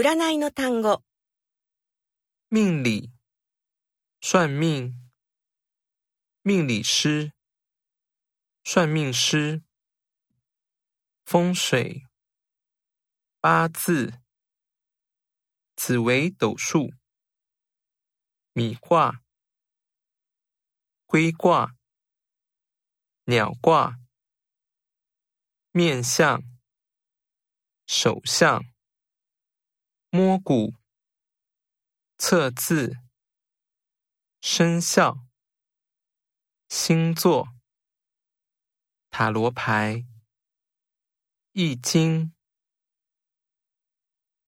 [0.00, 1.02] 占いの単語。
[2.50, 3.10] 命理、
[4.24, 4.94] 算命、
[6.44, 7.32] 命理师、
[8.64, 9.60] 算命师、
[11.26, 12.06] 风水、
[13.42, 14.14] 八字、
[15.76, 16.88] 紫微斗数、
[18.54, 19.20] 米卦、
[21.04, 21.74] 龟卦、
[23.26, 23.98] 鸟卦、
[25.74, 26.40] 面相、
[27.86, 28.64] 手相。
[30.14, 30.74] 摸骨、
[32.18, 32.98] 测字、
[34.42, 35.22] 生肖、
[36.68, 37.48] 星座、
[39.08, 40.04] 塔罗牌、
[41.52, 42.32] 易经。